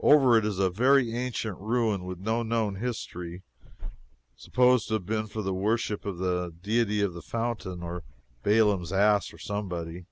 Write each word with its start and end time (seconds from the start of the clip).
Over 0.00 0.36
it 0.36 0.44
is 0.44 0.58
a 0.58 0.68
very 0.68 1.14
ancient 1.14 1.56
ruin, 1.60 2.02
with 2.02 2.18
no 2.18 2.42
known 2.42 2.74
history 2.74 3.44
supposed 4.34 4.88
to 4.88 4.94
have 4.94 5.06
been 5.06 5.28
for 5.28 5.42
the 5.42 5.54
worship 5.54 6.04
of 6.04 6.18
the 6.18 6.52
deity 6.60 7.00
of 7.02 7.12
the 7.14 7.22
fountain 7.22 7.80
or 7.80 8.02
Baalam's 8.42 8.92
ass 8.92 9.32
or 9.32 9.38
somebody. 9.38 10.06